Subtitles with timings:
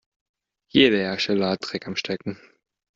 [0.71, 2.39] Jeder Hersteller hat Dreck am Stecken.